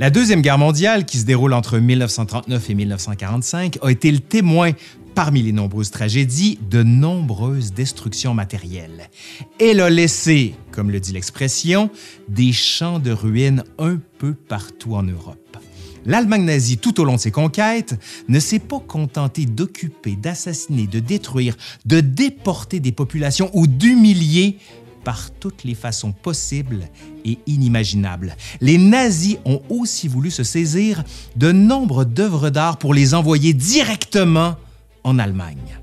La 0.00 0.10
Deuxième 0.10 0.42
Guerre 0.42 0.58
mondiale, 0.58 1.04
qui 1.04 1.18
se 1.18 1.24
déroule 1.24 1.52
entre 1.52 1.78
1939 1.78 2.70
et 2.70 2.74
1945, 2.74 3.78
a 3.82 3.90
été 3.90 4.12
le 4.12 4.20
témoin, 4.20 4.70
parmi 5.16 5.42
les 5.42 5.50
nombreuses 5.50 5.90
tragédies, 5.90 6.56
de 6.70 6.84
nombreuses 6.84 7.72
destructions 7.72 8.32
matérielles. 8.32 9.10
Elle 9.58 9.80
a 9.80 9.90
laissé, 9.90 10.54
comme 10.70 10.92
le 10.92 11.00
dit 11.00 11.12
l'expression, 11.12 11.90
des 12.28 12.52
champs 12.52 13.00
de 13.00 13.10
ruines 13.10 13.64
un 13.80 13.98
peu 14.18 14.34
partout 14.34 14.94
en 14.94 15.02
Europe. 15.02 15.56
L'Allemagne 16.06 16.44
nazie, 16.44 16.78
tout 16.78 17.00
au 17.00 17.04
long 17.04 17.16
de 17.16 17.20
ses 17.20 17.32
conquêtes, 17.32 17.98
ne 18.28 18.38
s'est 18.38 18.60
pas 18.60 18.78
contentée 18.78 19.46
d'occuper, 19.46 20.14
d'assassiner, 20.14 20.86
de 20.86 21.00
détruire, 21.00 21.56
de 21.86 21.98
déporter 21.98 22.78
des 22.78 22.92
populations 22.92 23.50
ou 23.52 23.66
d'humilier 23.66 24.58
par 25.08 25.30
toutes 25.30 25.64
les 25.64 25.74
façons 25.74 26.12
possibles 26.12 26.86
et 27.24 27.38
inimaginables. 27.46 28.36
Les 28.60 28.76
nazis 28.76 29.38
ont 29.46 29.62
aussi 29.70 30.06
voulu 30.06 30.30
se 30.30 30.44
saisir 30.44 31.02
de 31.34 31.50
nombre 31.50 32.04
d'œuvres 32.04 32.50
d'art 32.50 32.76
pour 32.76 32.92
les 32.92 33.14
envoyer 33.14 33.54
directement 33.54 34.56
en 35.04 35.18
Allemagne. 35.18 35.78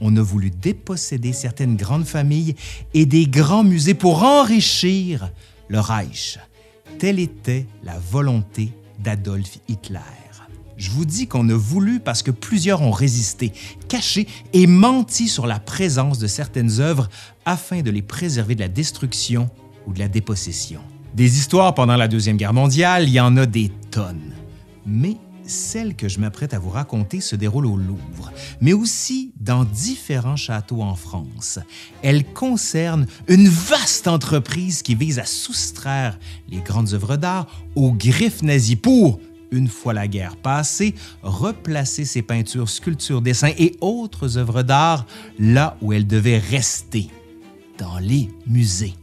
On 0.00 0.16
a 0.16 0.22
voulu 0.22 0.50
déposséder 0.50 1.34
certaines 1.34 1.76
grandes 1.76 2.06
familles 2.06 2.54
et 2.94 3.04
des 3.04 3.26
grands 3.26 3.64
musées 3.64 3.92
pour 3.92 4.22
enrichir 4.22 5.30
le 5.68 5.78
Reich. 5.78 6.38
Telle 6.98 7.18
était 7.18 7.66
la 7.84 7.98
volonté 7.98 8.72
d'Adolf 8.98 9.58
Hitler. 9.68 10.29
Je 10.80 10.90
vous 10.90 11.04
dis 11.04 11.26
qu'on 11.26 11.46
a 11.50 11.54
voulu 11.54 12.00
parce 12.00 12.22
que 12.22 12.30
plusieurs 12.30 12.80
ont 12.80 12.90
résisté, 12.90 13.52
caché 13.88 14.26
et 14.54 14.66
menti 14.66 15.28
sur 15.28 15.46
la 15.46 15.60
présence 15.60 16.18
de 16.18 16.26
certaines 16.26 16.80
œuvres 16.80 17.10
afin 17.44 17.82
de 17.82 17.90
les 17.90 18.00
préserver 18.00 18.54
de 18.54 18.60
la 18.60 18.68
destruction 18.68 19.50
ou 19.86 19.92
de 19.92 19.98
la 19.98 20.08
dépossession. 20.08 20.80
Des 21.14 21.36
histoires 21.36 21.74
pendant 21.74 21.96
la 21.96 22.08
Deuxième 22.08 22.38
Guerre 22.38 22.54
mondiale, 22.54 23.04
il 23.08 23.12
y 23.12 23.20
en 23.20 23.36
a 23.36 23.44
des 23.44 23.70
tonnes. 23.90 24.32
Mais 24.86 25.18
celle 25.44 25.96
que 25.96 26.08
je 26.08 26.18
m'apprête 26.18 26.54
à 26.54 26.58
vous 26.58 26.70
raconter 26.70 27.20
se 27.20 27.36
déroule 27.36 27.66
au 27.66 27.76
Louvre, 27.76 28.32
mais 28.62 28.72
aussi 28.72 29.32
dans 29.38 29.64
différents 29.64 30.36
châteaux 30.36 30.80
en 30.80 30.94
France. 30.94 31.58
Elle 32.02 32.24
concerne 32.24 33.06
une 33.28 33.48
vaste 33.48 34.08
entreprise 34.08 34.80
qui 34.80 34.94
vise 34.94 35.18
à 35.18 35.26
soustraire 35.26 36.18
les 36.48 36.60
grandes 36.60 36.94
œuvres 36.94 37.16
d'art 37.16 37.48
aux 37.74 37.92
griffes 37.92 38.42
nazies 38.42 38.76
pour, 38.76 39.20
une 39.50 39.68
fois 39.68 39.92
la 39.92 40.08
guerre 40.08 40.36
passée, 40.36 40.94
replacer 41.22 42.04
ces 42.04 42.22
peintures, 42.22 42.68
sculptures, 42.68 43.22
dessins 43.22 43.52
et 43.58 43.76
autres 43.80 44.38
œuvres 44.38 44.62
d'art 44.62 45.06
là 45.38 45.76
où 45.80 45.92
elles 45.92 46.06
devaient 46.06 46.38
rester, 46.38 47.08
dans 47.78 47.98
les 47.98 48.28
musées. 48.46 48.94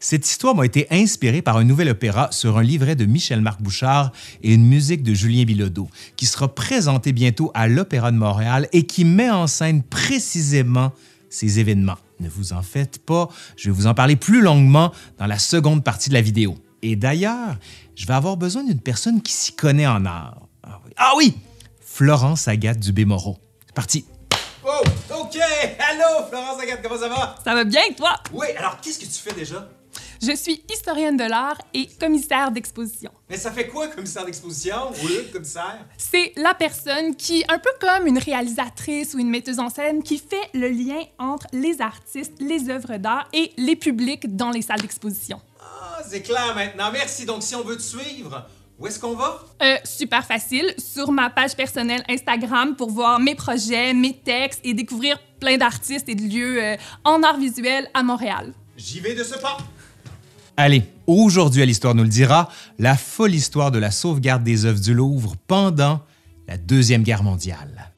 Cette 0.00 0.26
histoire 0.26 0.54
m'a 0.54 0.64
été 0.64 0.86
inspirée 0.90 1.42
par 1.42 1.56
un 1.56 1.64
nouvel 1.64 1.88
opéra 1.88 2.28
sur 2.30 2.56
un 2.56 2.62
livret 2.62 2.94
de 2.94 3.04
Michel-Marc 3.04 3.60
Bouchard 3.60 4.12
et 4.42 4.54
une 4.54 4.64
musique 4.64 5.02
de 5.02 5.12
Julien 5.12 5.44
Bilodeau, 5.44 5.88
qui 6.16 6.26
sera 6.26 6.54
présenté 6.54 7.12
bientôt 7.12 7.50
à 7.54 7.66
l'Opéra 7.66 8.12
de 8.12 8.16
Montréal 8.16 8.68
et 8.72 8.84
qui 8.84 9.04
met 9.04 9.30
en 9.30 9.46
scène 9.46 9.82
précisément 9.82 10.92
ces 11.30 11.58
événements. 11.58 11.98
Ne 12.20 12.28
vous 12.28 12.52
en 12.52 12.62
faites 12.62 13.04
pas, 13.04 13.28
je 13.56 13.70
vais 13.70 13.76
vous 13.76 13.86
en 13.86 13.94
parler 13.94 14.16
plus 14.16 14.40
longuement 14.40 14.92
dans 15.18 15.26
la 15.26 15.38
seconde 15.38 15.84
partie 15.84 16.08
de 16.08 16.14
la 16.14 16.20
vidéo. 16.20 16.56
Et 16.82 16.96
d'ailleurs, 16.96 17.56
je 17.94 18.06
vais 18.06 18.14
avoir 18.14 18.36
besoin 18.36 18.64
d'une 18.64 18.80
personne 18.80 19.22
qui 19.22 19.32
s'y 19.32 19.54
connaît 19.54 19.86
en 19.86 20.04
art. 20.04 20.42
Ah 20.62 20.80
oui, 20.84 20.92
ah 20.96 21.12
oui! 21.16 21.38
Florence 21.80 22.48
Agathe 22.48 22.80
Dubé-Moreau. 22.80 23.38
C'est 23.66 23.74
parti! 23.74 24.04
Oh, 24.64 24.82
OK! 25.10 25.38
Allô, 25.38 26.26
Florence 26.28 26.60
Agathe, 26.60 26.82
comment 26.82 27.00
ça 27.00 27.08
va? 27.08 27.34
Ça 27.44 27.54
va 27.54 27.64
bien, 27.64 27.82
toi? 27.96 28.14
Oui, 28.32 28.46
alors 28.56 28.80
qu'est-ce 28.80 28.98
que 28.98 29.04
tu 29.04 29.20
fais 29.20 29.32
déjà? 29.32 29.68
Je 30.20 30.34
suis 30.34 30.64
historienne 30.72 31.16
de 31.16 31.22
l'art 31.22 31.58
et 31.72 31.86
commissaire 31.86 32.50
d'exposition. 32.50 33.12
Mais 33.30 33.36
ça 33.36 33.52
fait 33.52 33.68
quoi, 33.68 33.86
commissaire 33.86 34.24
d'exposition 34.24 34.90
ou 34.90 35.06
le 35.06 35.32
commissaire? 35.32 35.86
C'est 35.96 36.32
la 36.36 36.54
personne 36.54 37.14
qui, 37.14 37.44
un 37.48 37.58
peu 37.58 37.70
comme 37.80 38.08
une 38.08 38.18
réalisatrice 38.18 39.14
ou 39.14 39.20
une 39.20 39.30
metteuse 39.30 39.60
en 39.60 39.70
scène, 39.70 40.02
qui 40.02 40.18
fait 40.18 40.50
le 40.54 40.70
lien 40.70 41.00
entre 41.18 41.46
les 41.52 41.80
artistes, 41.80 42.32
les 42.40 42.68
œuvres 42.68 42.96
d'art 42.96 43.28
et 43.32 43.52
les 43.56 43.76
publics 43.76 44.34
dans 44.34 44.50
les 44.50 44.62
salles 44.62 44.80
d'exposition. 44.80 45.40
Ah, 45.60 46.02
c'est 46.08 46.22
clair 46.22 46.52
maintenant. 46.54 46.90
Merci. 46.92 47.24
Donc, 47.24 47.44
si 47.44 47.54
on 47.54 47.62
veut 47.62 47.76
te 47.76 47.82
suivre, 47.82 48.44
où 48.76 48.88
est-ce 48.88 48.98
qu'on 48.98 49.14
va? 49.14 49.44
Euh, 49.62 49.76
super 49.84 50.24
facile, 50.24 50.74
sur 50.78 51.12
ma 51.12 51.30
page 51.30 51.54
personnelle 51.54 52.02
Instagram 52.08 52.74
pour 52.74 52.90
voir 52.90 53.20
mes 53.20 53.36
projets, 53.36 53.94
mes 53.94 54.16
textes 54.16 54.60
et 54.64 54.74
découvrir 54.74 55.20
plein 55.38 55.56
d'artistes 55.56 56.08
et 56.08 56.16
de 56.16 56.22
lieux 56.22 56.60
euh, 56.60 56.76
en 57.04 57.22
art 57.22 57.38
visuel 57.38 57.88
à 57.94 58.02
Montréal. 58.02 58.52
J'y 58.76 58.98
vais 58.98 59.14
de 59.14 59.22
ce 59.22 59.38
pas. 59.38 59.58
Allez, 60.60 60.82
aujourd'hui 61.06 61.62
à 61.62 61.66
l'Histoire 61.66 61.94
nous 61.94 62.02
le 62.02 62.08
dira, 62.08 62.48
la 62.80 62.96
folle 62.96 63.32
histoire 63.32 63.70
de 63.70 63.78
la 63.78 63.92
sauvegarde 63.92 64.42
des 64.42 64.64
œuvres 64.64 64.80
du 64.80 64.92
Louvre 64.92 65.36
pendant 65.46 66.00
la 66.48 66.56
Deuxième 66.58 67.04
Guerre 67.04 67.22
mondiale. 67.22 67.92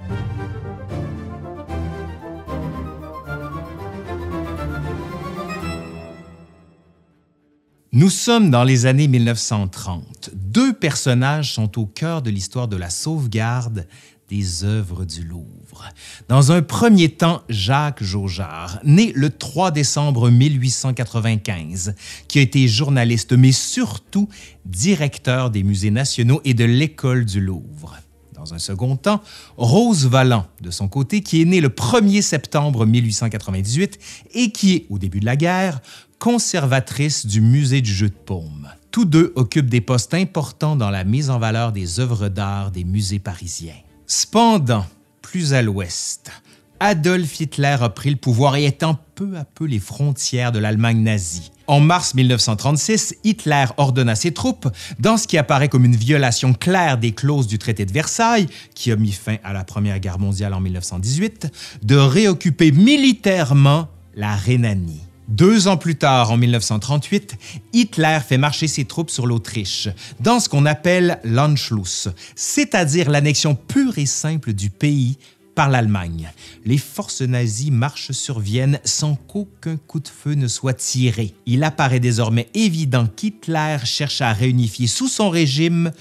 Nous 7.92 8.08
sommes 8.08 8.52
dans 8.52 8.62
les 8.62 8.86
années 8.86 9.08
1930. 9.08 10.30
Deux 10.32 10.72
personnages 10.72 11.54
sont 11.54 11.76
au 11.76 11.86
cœur 11.86 12.22
de 12.22 12.30
l'histoire 12.30 12.68
de 12.68 12.76
la 12.76 12.88
sauvegarde 12.88 13.88
des 14.28 14.62
œuvres 14.62 15.04
du 15.04 15.24
Louvre. 15.24 15.88
Dans 16.28 16.52
un 16.52 16.62
premier 16.62 17.08
temps, 17.08 17.42
Jacques 17.48 18.04
Jaujard, 18.04 18.78
né 18.84 19.10
le 19.16 19.28
3 19.28 19.72
décembre 19.72 20.30
1895, 20.30 21.96
qui 22.28 22.38
a 22.38 22.42
été 22.42 22.68
journaliste, 22.68 23.32
mais 23.32 23.50
surtout 23.50 24.28
directeur 24.66 25.50
des 25.50 25.64
musées 25.64 25.90
nationaux 25.90 26.40
et 26.44 26.54
de 26.54 26.64
l'École 26.64 27.24
du 27.24 27.40
Louvre. 27.40 27.96
Dans 28.34 28.54
un 28.54 28.60
second 28.60 28.96
temps, 28.96 29.20
Rose 29.56 30.06
Valland, 30.06 30.46
de 30.60 30.70
son 30.70 30.86
côté, 30.86 31.22
qui 31.22 31.42
est 31.42 31.44
née 31.44 31.60
le 31.60 31.68
1er 31.70 32.22
septembre 32.22 32.86
1898 32.86 33.98
et 34.34 34.52
qui 34.52 34.74
est, 34.76 34.86
au 34.90 34.98
début 35.00 35.18
de 35.18 35.26
la 35.26 35.36
guerre, 35.36 35.80
conservatrice 36.20 37.24
du 37.24 37.40
musée 37.40 37.80
du 37.80 37.92
jeu 37.92 38.10
de 38.10 38.14
paume. 38.14 38.68
Tous 38.90 39.06
deux 39.06 39.32
occupent 39.36 39.70
des 39.70 39.80
postes 39.80 40.12
importants 40.12 40.76
dans 40.76 40.90
la 40.90 41.02
mise 41.02 41.30
en 41.30 41.38
valeur 41.38 41.72
des 41.72 41.98
œuvres 41.98 42.28
d'art 42.28 42.70
des 42.70 42.84
musées 42.84 43.18
parisiens. 43.18 43.80
Cependant, 44.06 44.84
plus 45.22 45.54
à 45.54 45.62
l'ouest, 45.62 46.30
Adolf 46.78 47.40
Hitler 47.40 47.76
a 47.80 47.88
pris 47.88 48.10
le 48.10 48.16
pouvoir 48.16 48.56
et 48.56 48.66
étend 48.66 48.98
peu 49.14 49.36
à 49.38 49.44
peu 49.44 49.64
les 49.64 49.78
frontières 49.78 50.52
de 50.52 50.58
l'Allemagne 50.58 51.02
nazie. 51.02 51.52
En 51.66 51.80
mars 51.80 52.14
1936, 52.14 53.14
Hitler 53.24 53.64
ordonne 53.78 54.08
à 54.10 54.14
ses 54.14 54.32
troupes, 54.32 54.68
dans 54.98 55.16
ce 55.16 55.26
qui 55.26 55.38
apparaît 55.38 55.68
comme 55.68 55.86
une 55.86 55.96
violation 55.96 56.52
claire 56.52 56.98
des 56.98 57.12
clauses 57.12 57.46
du 57.46 57.58
traité 57.58 57.86
de 57.86 57.92
Versailles, 57.92 58.46
qui 58.74 58.92
a 58.92 58.96
mis 58.96 59.12
fin 59.12 59.36
à 59.42 59.54
la 59.54 59.64
Première 59.64 60.00
Guerre 60.00 60.18
mondiale 60.18 60.52
en 60.52 60.60
1918, 60.60 61.80
de 61.82 61.96
réoccuper 61.96 62.72
militairement 62.72 63.88
la 64.14 64.34
Rhénanie. 64.34 65.00
Deux 65.30 65.68
ans 65.68 65.76
plus 65.76 65.94
tard, 65.94 66.32
en 66.32 66.36
1938, 66.36 67.36
Hitler 67.72 68.18
fait 68.26 68.36
marcher 68.36 68.66
ses 68.66 68.84
troupes 68.84 69.10
sur 69.10 69.28
l'Autriche, 69.28 69.88
dans 70.18 70.40
ce 70.40 70.48
qu'on 70.48 70.66
appelle 70.66 71.20
l'Anschluss, 71.22 72.08
c'est-à-dire 72.34 73.08
l'annexion 73.08 73.54
pure 73.54 73.96
et 73.98 74.06
simple 74.06 74.52
du 74.52 74.70
pays 74.70 75.18
par 75.54 75.68
l'Allemagne. 75.68 76.32
Les 76.64 76.78
forces 76.78 77.20
nazies 77.20 77.70
marchent 77.70 78.10
sur 78.10 78.40
Vienne 78.40 78.80
sans 78.84 79.14
qu'aucun 79.14 79.76
coup 79.76 80.00
de 80.00 80.08
feu 80.08 80.34
ne 80.34 80.48
soit 80.48 80.74
tiré. 80.74 81.32
Il 81.46 81.62
apparaît 81.62 82.00
désormais 82.00 82.48
évident 82.54 83.06
qu'Hitler 83.06 83.76
cherche 83.84 84.22
à 84.22 84.32
réunifier 84.32 84.88
sous 84.88 85.08
son 85.08 85.30
régime 85.30 85.92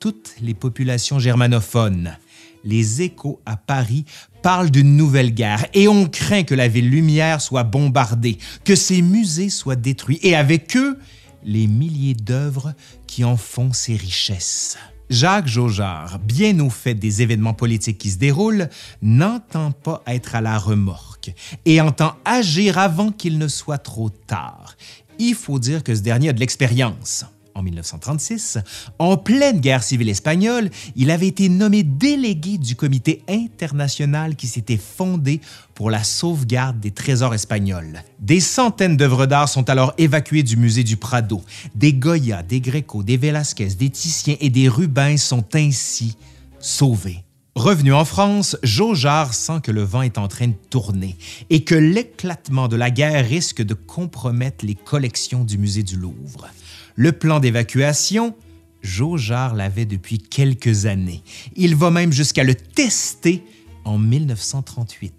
toutes 0.00 0.34
les 0.42 0.54
populations 0.54 1.18
germanophones 1.18 2.18
les 2.66 3.00
échos 3.02 3.40
à 3.46 3.56
Paris 3.56 4.04
parlent 4.42 4.70
d'une 4.70 4.96
nouvelle 4.96 5.32
guerre 5.32 5.66
et 5.72 5.88
on 5.88 6.06
craint 6.06 6.42
que 6.42 6.54
la 6.54 6.68
ville 6.68 6.90
lumière 6.90 7.40
soit 7.40 7.64
bombardée, 7.64 8.38
que 8.64 8.74
ses 8.74 9.00
musées 9.00 9.48
soient 9.48 9.76
détruits 9.76 10.18
et 10.22 10.36
avec 10.36 10.76
eux 10.76 10.98
les 11.44 11.66
milliers 11.66 12.14
d'œuvres 12.14 12.74
qui 13.06 13.24
en 13.24 13.36
font 13.36 13.72
ses 13.72 13.96
richesses. 13.96 14.76
Jacques 15.08 15.46
Jaujard, 15.46 16.18
bien 16.18 16.58
au 16.58 16.68
fait 16.68 16.94
des 16.94 17.22
événements 17.22 17.54
politiques 17.54 17.98
qui 17.98 18.10
se 18.10 18.18
déroulent, 18.18 18.68
n'entend 19.02 19.70
pas 19.70 20.02
être 20.08 20.34
à 20.34 20.40
la 20.40 20.58
remorque 20.58 21.32
et 21.64 21.80
entend 21.80 22.16
agir 22.24 22.78
avant 22.78 23.12
qu'il 23.12 23.38
ne 23.38 23.46
soit 23.46 23.78
trop 23.78 24.10
tard. 24.10 24.76
Il 25.20 25.34
faut 25.34 25.60
dire 25.60 25.84
que 25.84 25.94
ce 25.94 26.00
dernier 26.00 26.30
a 26.30 26.32
de 26.32 26.40
l'expérience 26.40 27.24
en 27.56 27.62
1936, 27.62 28.58
en 28.98 29.16
pleine 29.16 29.60
guerre 29.60 29.82
civile 29.82 30.08
espagnole, 30.08 30.70
il 30.94 31.10
avait 31.10 31.26
été 31.26 31.48
nommé 31.48 31.82
délégué 31.82 32.58
du 32.58 32.76
comité 32.76 33.22
international 33.28 34.36
qui 34.36 34.46
s'était 34.46 34.76
fondé 34.76 35.40
pour 35.74 35.90
la 35.90 36.04
sauvegarde 36.04 36.78
des 36.80 36.90
trésors 36.90 37.34
espagnols. 37.34 38.02
Des 38.20 38.40
centaines 38.40 38.96
d'œuvres 38.96 39.26
d'art 39.26 39.48
sont 39.48 39.68
alors 39.70 39.94
évacuées 39.98 40.42
du 40.42 40.56
musée 40.56 40.84
du 40.84 40.96
Prado. 40.96 41.42
Des 41.74 41.92
Goya, 41.92 42.42
des 42.42 42.60
Greco, 42.60 43.02
des 43.02 43.16
Velázquez, 43.16 43.68
des 43.68 43.90
Titiens 43.90 44.36
et 44.40 44.50
des 44.50 44.68
Rubens 44.68 45.18
sont 45.18 45.44
ainsi 45.54 46.16
sauvés. 46.60 47.22
Revenu 47.56 47.94
en 47.94 48.04
France, 48.04 48.58
Jaujard 48.62 49.32
sent 49.32 49.60
que 49.62 49.72
le 49.72 49.82
vent 49.82 50.02
est 50.02 50.18
en 50.18 50.28
train 50.28 50.48
de 50.48 50.54
tourner 50.68 51.16
et 51.48 51.64
que 51.64 51.74
l'éclatement 51.74 52.68
de 52.68 52.76
la 52.76 52.90
guerre 52.90 53.24
risque 53.24 53.62
de 53.62 53.72
compromettre 53.72 54.66
les 54.66 54.74
collections 54.74 55.42
du 55.42 55.56
musée 55.56 55.82
du 55.82 55.96
Louvre. 55.96 56.48
Le 56.98 57.12
plan 57.12 57.40
d'évacuation, 57.40 58.34
Jaujard 58.80 59.54
l'avait 59.54 59.84
depuis 59.84 60.18
quelques 60.18 60.86
années. 60.86 61.22
Il 61.54 61.76
va 61.76 61.90
même 61.90 62.10
jusqu'à 62.10 62.42
le 62.42 62.54
tester 62.54 63.44
en 63.84 63.98
1938. 63.98 65.12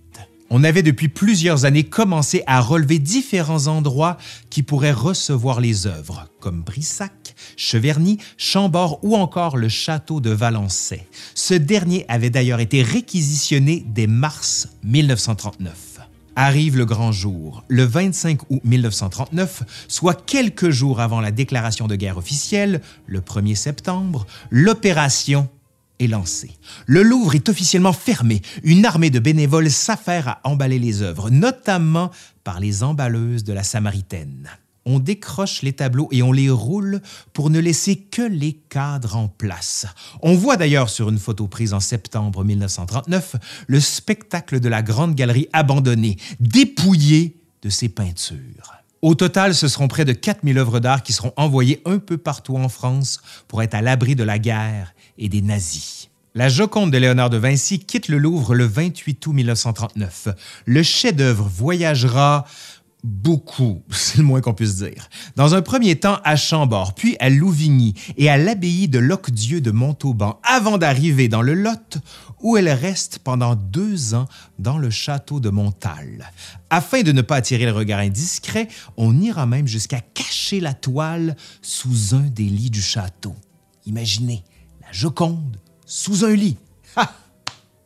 On 0.50 0.64
avait 0.64 0.82
depuis 0.82 1.08
plusieurs 1.08 1.66
années 1.66 1.84
commencé 1.84 2.42
à 2.48 2.62
relever 2.62 2.98
différents 2.98 3.68
endroits 3.68 4.18
qui 4.50 4.64
pourraient 4.64 4.92
recevoir 4.92 5.60
les 5.60 5.86
œuvres, 5.86 6.28
comme 6.40 6.62
Brissac, 6.64 7.36
Cheverny, 7.58 8.18
Chambord 8.38 9.00
ou 9.04 9.16
encore 9.16 9.56
le 9.56 9.70
château 9.70 10.20
de 10.20 10.32
Valençay. 10.32 11.06
Ce 11.36 11.54
dernier 11.54 12.06
avait 12.08 12.32
d'ailleurs 12.32 12.60
été 12.60 12.82
réquisitionné 12.82 13.86
dès 13.86 14.08
mars 14.08 14.70
1939. 14.84 15.87
Arrive 16.40 16.78
le 16.78 16.86
grand 16.86 17.12
jour, 17.12 17.64
le 17.68 17.84
25 17.84 18.52
août 18.52 18.62
1939, 18.64 19.64
soit 19.88 20.14
quelques 20.14 20.70
jours 20.70 21.00
avant 21.00 21.20
la 21.20 21.32
déclaration 21.32 21.88
de 21.88 21.96
guerre 21.96 22.20
officielle, 22.20 22.82
le 23.08 23.22
1er 23.22 23.56
septembre, 23.56 24.28
l'opération 24.52 25.50
est 25.98 26.06
lancé. 26.06 26.52
Le 26.86 27.02
Louvre 27.02 27.34
est 27.34 27.50
officiellement 27.50 27.92
fermé. 27.92 28.44
Une 28.62 28.86
armée 28.86 29.10
de 29.10 29.18
bénévoles 29.18 29.72
s'affaire 29.72 30.28
à 30.28 30.42
emballer 30.44 30.78
les 30.78 31.02
œuvres, 31.02 31.32
notamment 31.32 32.12
par 32.44 32.60
les 32.60 32.84
emballeuses 32.84 33.44
de 33.44 33.54
la 33.54 33.64
Samaritaine. 33.64 34.48
On 34.90 35.00
décroche 35.00 35.64
les 35.64 35.74
tableaux 35.74 36.08
et 36.12 36.24
on 36.24 36.32
les 36.32 36.50
roule 36.50 37.02
pour 37.34 37.50
ne 37.50 37.60
laisser 37.60 37.98
que 37.98 38.22
les 38.22 38.54
cadres 38.54 39.18
en 39.18 39.28
place. 39.28 39.86
On 40.22 40.34
voit 40.34 40.56
d'ailleurs 40.56 40.90
sur 40.90 41.10
une 41.10 41.20
photo 41.20 41.46
prise 41.48 41.74
en 41.74 41.82
septembre 41.82 42.46
1939 42.46 43.36
le 43.68 43.80
spectacle 43.82 44.62
de 44.62 44.70
la 44.70 44.82
Grande 44.82 45.14
Galerie 45.14 45.50
abandonnée, 45.52 46.16
dépouillée 46.40 47.36
de 47.64 47.70
ses 47.70 47.90
peintures. 47.90 48.76
Au 49.02 49.14
total, 49.14 49.54
ce 49.56 49.68
seront 49.68 49.90
près 49.90 50.06
de 50.06 50.14
4000 50.14 50.58
œuvres 50.58 50.80
d'art 50.80 51.04
qui 51.04 51.12
seront 51.12 51.34
envoyées 51.36 51.82
un 51.86 52.00
peu 52.00 52.18
partout 52.18 52.56
en 52.56 52.70
France 52.70 53.22
pour 53.50 53.62
être 53.62 53.76
à 53.76 53.82
l'abri 53.82 54.16
de 54.16 54.24
la 54.24 54.40
guerre 54.40 54.94
et 55.18 55.28
des 55.28 55.42
nazis. 55.42 56.10
La 56.38 56.50
Joconde 56.50 56.92
de 56.92 57.00
Léonard 57.00 57.32
de 57.32 57.38
Vinci 57.38 57.80
quitte 57.80 58.10
le 58.10 58.20
Louvre 58.20 58.54
le 58.54 58.66
28 58.66 59.26
août 59.26 59.34
1939. 59.34 60.28
Le 60.66 60.84
chef-d'œuvre 60.84 61.50
voyagera 61.52 62.46
beaucoup, 63.08 63.82
c'est 63.90 64.18
le 64.18 64.24
moins 64.24 64.42
qu'on 64.42 64.54
puisse 64.54 64.76
dire. 64.76 65.10
Dans 65.36 65.56
un 65.56 65.62
premier 65.62 65.96
temps 65.96 66.20
à 66.24 66.36
Chambord, 66.36 66.94
puis 66.94 67.16
à 67.20 67.30
Louvigny 67.30 67.94
et 68.18 68.30
à 68.30 68.38
l'abbaye 68.38 68.88
de 68.88 69.00
Locdieu 69.00 69.62
de 69.62 69.72
Montauban, 69.72 70.40
avant 70.44 70.78
d'arriver 70.78 71.28
dans 71.28 71.42
le 71.42 71.54
Lot, 71.54 71.98
où 72.42 72.58
elle 72.58 72.70
reste 72.70 73.20
pendant 73.20 73.56
deux 73.56 74.14
ans 74.14 74.28
dans 74.60 74.78
le 74.78 74.90
château 74.90 75.40
de 75.40 75.50
Montal. 75.50 76.32
Afin 76.70 77.02
de 77.02 77.12
ne 77.12 77.22
pas 77.22 77.38
attirer 77.38 77.66
le 77.66 77.72
regard 77.72 78.00
indiscret, 78.00 78.68
on 78.98 79.20
ira 79.20 79.46
même 79.46 79.68
jusqu'à 79.68 80.02
cacher 80.02 80.60
la 80.60 80.74
toile 80.74 81.36
sous 81.62 82.14
un 82.14 82.28
des 82.28 82.44
lits 82.44 82.70
du 82.70 82.82
château. 82.82 83.36
Imaginez, 83.86 84.44
la 84.82 84.92
Joconde 84.92 85.58
sous 85.86 86.26
un 86.26 86.36
lit. 86.36 86.58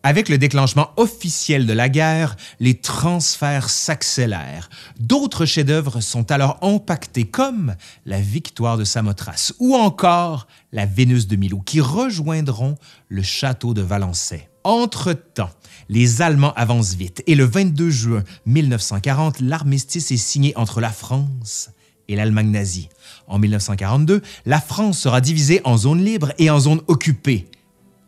Avec 0.04 0.30
le 0.30 0.40
déclenchement 0.40 0.90
officiel 0.98 1.68
de 1.68 1.74
la 1.74 1.88
guerre, 1.88 2.36
les 2.60 2.74
transferts 2.74 3.70
s'accélèrent. 3.70 4.70
D'autres 5.00 5.46
chefs-d'œuvre 5.46 6.02
sont 6.02 6.32
alors 6.32 6.58
impactés, 6.64 7.26
comme 7.26 7.76
la 8.08 8.20
Victoire 8.20 8.78
de 8.78 8.84
Samothrace 8.84 9.54
ou 9.60 9.76
encore 9.76 10.48
la 10.72 10.88
Vénus 10.88 11.28
de 11.28 11.36
Milo, 11.36 11.60
qui 11.60 11.82
rejoindront 11.82 12.78
le 13.10 13.22
château 13.22 13.76
de 13.76 13.84
Valençay. 13.84 14.50
Entre-temps, 14.64 15.52
les 15.88 16.24
Allemands 16.24 16.54
avancent 16.56 16.96
vite 16.96 17.22
et 17.28 17.36
le 17.36 17.46
22 17.46 17.90
juin 17.92 18.24
1940, 18.48 19.40
l'armistice 19.40 20.12
est 20.12 20.18
signé 20.18 20.56
entre 20.58 20.82
la 20.82 20.92
France 20.92 21.70
et 22.08 22.16
l'Allemagne 22.16 22.50
nazie. 22.50 22.90
En 23.28 23.38
1942, 23.38 24.22
la 24.48 24.62
France 24.62 25.00
sera 25.00 25.22
divisée 25.22 25.62
en 25.64 25.78
zone 25.78 26.04
libre 26.04 26.34
et 26.40 26.50
en 26.50 26.60
zone 26.60 26.82
occupée. 26.88 27.48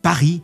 Paris 0.02 0.42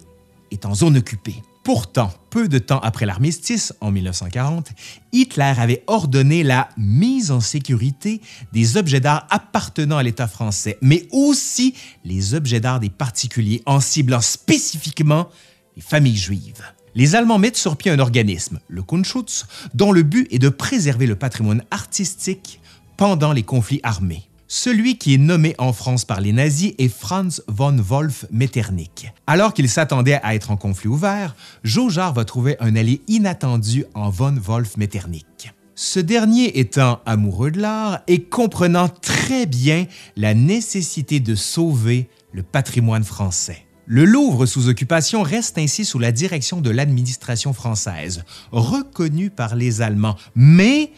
est 0.50 0.66
en 0.66 0.74
zone 0.74 0.96
occupée. 0.96 1.42
Pourtant, 1.62 2.10
peu 2.30 2.48
de 2.48 2.58
temps 2.58 2.80
après 2.80 3.04
l'armistice, 3.04 3.74
en 3.80 3.90
1940, 3.90 4.70
Hitler 5.12 5.52
avait 5.58 5.84
ordonné 5.86 6.42
la 6.42 6.70
mise 6.78 7.30
en 7.30 7.40
sécurité 7.40 8.22
des 8.52 8.78
objets 8.78 9.00
d'art 9.00 9.26
appartenant 9.28 9.98
à 9.98 10.02
l'État 10.02 10.26
français, 10.26 10.78
mais 10.80 11.06
aussi 11.12 11.74
les 12.04 12.34
objets 12.34 12.60
d'art 12.60 12.80
des 12.80 12.88
particuliers, 12.88 13.62
en 13.66 13.80
ciblant 13.80 14.22
spécifiquement 14.22 15.28
les 15.76 15.82
familles 15.82 16.16
juives. 16.16 16.64
Les 16.94 17.14
Allemands 17.14 17.38
mettent 17.38 17.56
sur 17.58 17.76
pied 17.76 17.90
un 17.90 17.98
organisme, 17.98 18.58
le 18.68 18.82
Kunschutz, 18.82 19.46
dont 19.74 19.92
le 19.92 20.02
but 20.02 20.26
est 20.32 20.38
de 20.38 20.48
préserver 20.48 21.06
le 21.06 21.14
patrimoine 21.14 21.62
artistique 21.70 22.60
pendant 22.96 23.32
les 23.32 23.42
conflits 23.42 23.80
armés. 23.82 24.29
Celui 24.52 24.98
qui 24.98 25.14
est 25.14 25.18
nommé 25.18 25.54
en 25.58 25.72
France 25.72 26.04
par 26.04 26.20
les 26.20 26.32
nazis 26.32 26.74
est 26.78 26.88
Franz 26.88 27.40
von 27.46 27.76
Wolf 27.76 28.24
Metternich. 28.32 29.06
Alors 29.28 29.54
qu'il 29.54 29.68
s'attendait 29.68 30.18
à 30.24 30.34
être 30.34 30.50
en 30.50 30.56
conflit 30.56 30.88
ouvert, 30.88 31.36
Jaujard 31.62 32.14
va 32.14 32.24
trouver 32.24 32.56
un 32.58 32.74
allié 32.74 33.00
inattendu 33.06 33.84
en 33.94 34.10
von 34.10 34.34
Wolf 34.34 34.76
Metternich. 34.76 35.52
Ce 35.76 36.00
dernier 36.00 36.58
étant 36.58 36.98
amoureux 37.06 37.52
de 37.52 37.60
l'art 37.60 38.00
et 38.08 38.24
comprenant 38.24 38.88
très 38.88 39.46
bien 39.46 39.86
la 40.16 40.34
nécessité 40.34 41.20
de 41.20 41.36
sauver 41.36 42.08
le 42.32 42.42
patrimoine 42.42 43.04
français. 43.04 43.66
Le 43.86 44.04
Louvre 44.04 44.46
sous 44.46 44.68
occupation 44.68 45.22
reste 45.22 45.58
ainsi 45.58 45.84
sous 45.84 46.00
la 46.00 46.10
direction 46.10 46.60
de 46.60 46.70
l'administration 46.70 47.52
française, 47.52 48.24
reconnue 48.50 49.30
par 49.30 49.54
les 49.54 49.80
Allemands, 49.80 50.16
mais 50.34 50.92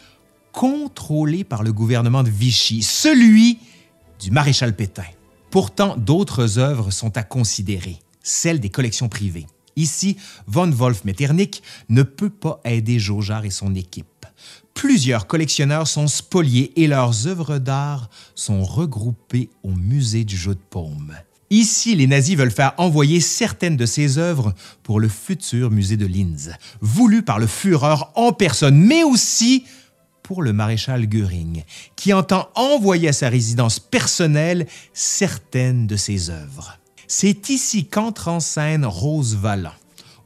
contrôlé 0.53 1.43
par 1.43 1.63
le 1.63 1.73
gouvernement 1.73 2.23
de 2.23 2.29
Vichy, 2.29 2.81
celui 2.81 3.59
du 4.21 4.31
maréchal 4.31 4.73
Pétain. 4.73 5.03
Pourtant, 5.51 5.97
d'autres 5.97 6.59
œuvres 6.59 6.91
sont 6.91 7.17
à 7.17 7.23
considérer, 7.23 7.97
celles 8.21 8.61
des 8.61 8.69
collections 8.69 9.09
privées. 9.09 9.47
Ici, 9.75 10.15
von 10.47 10.69
Wolf 10.69 11.03
Metternich 11.03 11.61
ne 11.89 12.03
peut 12.03 12.29
pas 12.29 12.61
aider 12.63 12.99
Jaujard 12.99 13.43
et 13.43 13.49
son 13.49 13.75
équipe. 13.75 14.07
Plusieurs 14.73 15.27
collectionneurs 15.27 15.87
sont 15.87 16.07
spoliés 16.07 16.71
et 16.75 16.87
leurs 16.87 17.27
œuvres 17.27 17.57
d'art 17.57 18.09
sont 18.35 18.63
regroupées 18.63 19.49
au 19.63 19.69
musée 19.69 20.23
du 20.23 20.37
jeu 20.37 20.55
de 20.55 20.61
paume. 20.69 21.13
Ici, 21.49 21.95
les 21.95 22.07
nazis 22.07 22.35
veulent 22.35 22.51
faire 22.51 22.73
envoyer 22.77 23.19
certaines 23.19 23.77
de 23.77 23.85
ces 23.85 24.17
œuvres 24.17 24.53
pour 24.81 24.99
le 24.99 25.07
futur 25.07 25.69
musée 25.69 25.97
de 25.97 26.07
Linz, 26.07 26.51
voulu 26.81 27.21
par 27.21 27.37
le 27.37 27.45
Führer 27.47 28.05
en 28.15 28.31
personne, 28.31 28.77
mais 28.77 29.03
aussi 29.03 29.65
pour 30.23 30.41
le 30.41 30.53
maréchal 30.53 31.05
Göring, 31.07 31.63
qui 31.95 32.13
entend 32.13 32.49
envoyer 32.55 33.09
à 33.09 33.13
sa 33.13 33.29
résidence 33.29 33.79
personnelle 33.79 34.65
certaines 34.93 35.85
de 35.85 35.97
ses 35.97 36.29
œuvres. 36.29 36.79
C'est 37.07 37.49
ici 37.49 37.85
qu'entre 37.85 38.29
en 38.29 38.39
scène 38.39 38.85
Rose 38.85 39.35
Valland. 39.35 39.73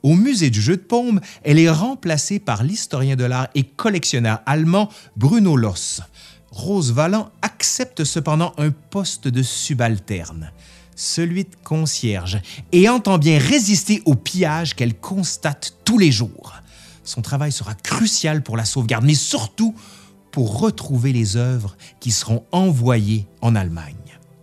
Au 0.03 0.13
musée 0.13 0.51
du 0.51 0.61
jeu 0.61 0.77
de 0.77 0.81
paume, 0.81 1.19
elle 1.43 1.59
est 1.59 1.69
remplacée 1.69 2.39
par 2.39 2.63
l'historien 2.63 3.15
de 3.15 3.25
l'art 3.25 3.49
et 3.55 3.63
collectionneur 3.63 4.39
allemand 4.45 4.89
Bruno 5.17 5.57
Loss. 5.57 6.01
Rose 6.51 6.93
Valland 6.93 7.29
accepte 7.41 8.03
cependant 8.03 8.53
un 8.57 8.71
poste 8.71 9.27
de 9.27 9.43
subalterne, 9.43 10.51
celui 10.95 11.43
de 11.43 11.55
concierge, 11.63 12.39
et 12.71 12.87
entend 12.87 13.17
bien 13.17 13.37
résister 13.37 14.01
au 14.05 14.15
pillage 14.15 14.75
qu'elle 14.75 14.95
constate 14.95 15.73
tous 15.83 15.97
les 15.97 16.11
jours. 16.11 16.53
Son 17.07 17.21
travail 17.21 17.53
sera 17.53 17.73
crucial 17.73 18.43
pour 18.43 18.57
la 18.57 18.65
sauvegarde, 18.65 19.05
mais 19.05 19.15
surtout 19.15 19.73
pour 20.29 20.59
retrouver 20.59 21.13
les 21.13 21.37
œuvres 21.37 21.77
qui 22.01 22.11
seront 22.11 22.43
envoyées 22.51 23.27
en 23.41 23.55
Allemagne. 23.55 23.95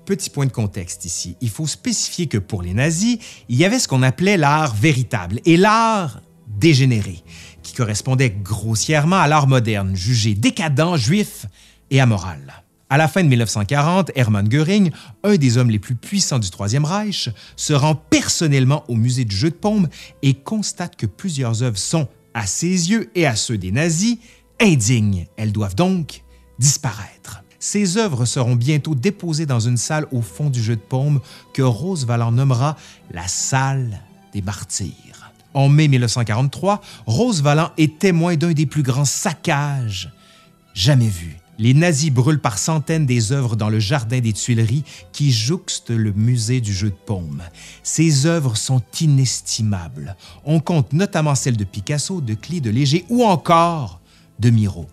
Petit 0.06 0.30
point 0.30 0.47
de 0.47 0.52
contexte 0.52 1.04
ici, 1.04 1.37
il 1.42 1.50
faut 1.50 1.66
spécifier 1.66 2.26
que 2.26 2.38
pour 2.38 2.62
les 2.62 2.73
nazis, 2.73 3.18
il 3.50 3.56
y 3.56 3.66
avait 3.66 3.78
ce 3.78 3.87
qu'on 3.87 4.02
appelait 4.02 4.38
l'art 4.38 4.75
véritable 4.75 5.40
et 5.44 5.59
l'art 5.59 6.23
dégénéré, 6.47 7.23
qui 7.62 7.75
correspondait 7.75 8.30
grossièrement 8.30 9.21
à 9.21 9.28
l'art 9.28 9.47
moderne, 9.47 9.94
jugé 9.94 10.35
décadent, 10.35 10.97
juif 10.97 11.44
et 11.90 12.00
amoral. 12.00 12.64
À 12.88 12.97
la 12.97 13.09
fin 13.09 13.23
de 13.23 13.28
1940, 13.28 14.11
Hermann 14.14 14.49
Göring, 14.49 14.90
un 15.23 15.37
des 15.37 15.59
hommes 15.59 15.71
les 15.71 15.78
plus 15.78 15.97
puissants 15.97 16.38
du 16.38 16.49
Troisième 16.49 16.87
Reich, 16.87 17.28
se 17.56 17.75
rend 17.75 17.94
personnellement 17.94 18.85
au 18.88 18.94
musée 18.94 19.26
du 19.26 19.37
jeu 19.37 19.50
de 19.50 19.54
paume 19.54 19.88
et 20.23 20.33
constate 20.33 20.97
que 20.97 21.04
plusieurs 21.04 21.62
œuvres 21.62 21.78
sont 21.78 22.09
à 22.35 22.47
ses 22.47 22.91
yeux 22.91 23.11
et 23.14 23.26
à 23.26 23.37
ceux 23.37 23.57
des 23.57 23.73
nazis, 23.73 24.19
indignes. 24.61 25.26
Elles 25.37 25.53
doivent 25.53 25.75
donc 25.75 26.23
disparaître. 26.59 27.43
Ces 27.59 27.97
œuvres 27.97 28.26
seront 28.26 28.57
bientôt 28.57 28.95
déposées 28.95 29.47
dans 29.47 29.61
une 29.61 29.79
salle 29.79 30.07
au 30.12 30.21
fond 30.21 30.50
du 30.50 30.62
jeu 30.62 30.76
de 30.76 30.81
paume 30.81 31.21
que 31.55 31.62
Rose 31.62 32.05
Valland 32.05 32.33
nommera 32.33 32.76
la 33.11 33.26
salle 33.26 34.03
des 34.35 34.43
martyrs. 34.43 35.33
En 35.55 35.69
mai 35.69 35.88
1943, 35.88 36.83
Rose 37.07 37.43
Valland 37.43 37.71
est 37.79 37.99
témoin 37.99 38.37
d'un 38.37 38.53
des 38.53 38.67
plus 38.67 38.83
grands 38.83 39.05
saccages 39.05 40.12
jamais 40.75 41.09
vus. 41.09 41.38
Les 41.59 41.75
nazis 41.75 42.11
brûlent 42.11 42.41
par 42.41 42.59
centaines 42.59 43.07
des 43.07 43.33
œuvres 43.33 43.55
dans 43.57 43.69
le 43.69 43.79
jardin 43.79 44.21
des 44.21 44.33
Tuileries 44.33 44.85
qui 45.13 45.33
jouxte 45.33 45.91
le 45.91 46.13
musée 46.13 46.61
du 46.61 46.73
jeu 46.73 46.91
de 46.91 46.97
paume. 47.07 47.43
Ces 47.83 48.27
œuvres 48.27 48.57
sont 48.57 48.83
inestimables. 49.01 50.17
On 50.45 50.61
compte 50.61 50.93
notamment 50.93 51.35
celles 51.35 51.57
de 51.57 51.65
Picasso, 51.65 52.21
de 52.21 52.35
Klee, 52.35 52.61
de 52.61 52.71
Léger 52.71 53.05
ou 53.09 53.25
encore 53.25 54.01
de 54.41 54.51
Miro. 54.51 54.87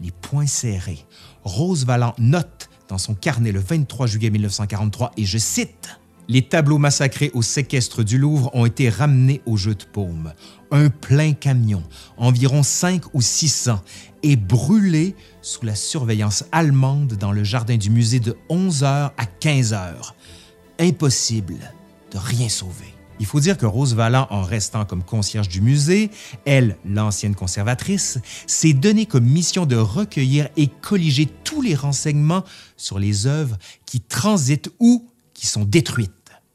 Les 0.00 0.10
poings 0.10 0.46
serrés. 0.46 1.04
Rose 1.44 1.84
Valland 1.84 2.14
note 2.18 2.68
dans 2.88 2.98
son 2.98 3.14
carnet 3.14 3.52
le 3.52 3.60
23 3.60 4.08
juillet 4.08 4.30
1943, 4.30 5.12
et 5.16 5.24
je 5.24 5.38
cite 5.38 6.00
les 6.30 6.42
tableaux 6.42 6.78
massacrés 6.78 7.32
au 7.34 7.42
séquestre 7.42 8.04
du 8.04 8.16
Louvre 8.16 8.54
ont 8.54 8.64
été 8.64 8.88
ramenés 8.88 9.40
au 9.46 9.56
jeu 9.56 9.74
de 9.74 9.82
paume. 9.82 10.32
Un 10.70 10.88
plein 10.88 11.32
camion, 11.32 11.82
environ 12.16 12.62
5 12.62 13.02
ou 13.14 13.20
600, 13.20 13.80
est 14.22 14.36
brûlé 14.36 15.14
sous 15.42 15.64
la 15.64 15.74
surveillance 15.74 16.44
allemande 16.52 17.14
dans 17.14 17.32
le 17.32 17.44
jardin 17.44 17.76
du 17.76 17.90
musée 17.90 18.20
de 18.20 18.36
11 18.48 18.82
h 18.82 19.10
à 19.16 19.26
15 19.26 19.72
h. 19.72 19.94
Impossible 20.78 21.58
de 22.12 22.18
rien 22.18 22.48
sauver. 22.48 22.94
Il 23.20 23.26
faut 23.26 23.40
dire 23.40 23.58
que 23.58 23.66
Rose 23.66 23.94
Valland, 23.94 24.26
en 24.30 24.42
restant 24.42 24.86
comme 24.86 25.02
concierge 25.02 25.48
du 25.48 25.60
musée, 25.60 26.10
elle, 26.46 26.78
l'ancienne 26.86 27.34
conservatrice, 27.34 28.18
s'est 28.46 28.72
donné 28.72 29.04
comme 29.04 29.26
mission 29.26 29.66
de 29.66 29.76
recueillir 29.76 30.48
et 30.56 30.68
colliger 30.68 31.28
tous 31.44 31.60
les 31.60 31.74
renseignements 31.74 32.44
sur 32.78 32.98
les 32.98 33.26
œuvres 33.26 33.58
qui 33.84 34.00
transitent 34.00 34.70
ou 34.80 35.06
qui 35.34 35.46
sont 35.46 35.64
détruites. 35.64 36.12